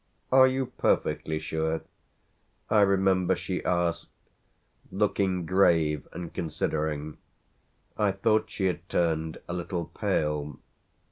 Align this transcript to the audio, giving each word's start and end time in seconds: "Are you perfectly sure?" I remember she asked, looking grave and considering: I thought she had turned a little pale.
"Are 0.31 0.47
you 0.47 0.65
perfectly 0.65 1.37
sure?" 1.37 1.81
I 2.71 2.81
remember 2.81 3.35
she 3.35 3.63
asked, 3.63 4.09
looking 4.91 5.45
grave 5.45 6.07
and 6.11 6.33
considering: 6.33 7.19
I 7.99 8.11
thought 8.11 8.49
she 8.49 8.65
had 8.65 8.89
turned 8.89 9.37
a 9.47 9.53
little 9.53 9.85
pale. 9.85 10.57